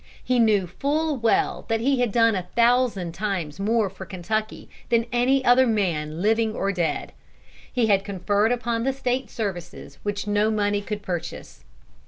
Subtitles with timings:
[0.23, 5.05] He knew full well that he had done a thousand times more for Kentucky than
[5.11, 7.11] any other man living or dead.
[7.71, 11.63] He had conferred upon the State services which no money could purchase.